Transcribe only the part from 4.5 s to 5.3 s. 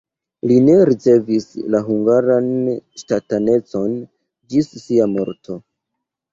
ĝis sia